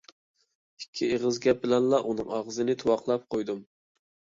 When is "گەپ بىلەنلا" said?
1.45-2.03